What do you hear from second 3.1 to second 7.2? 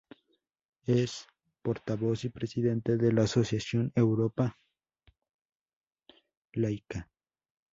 la asociación Europa Laica.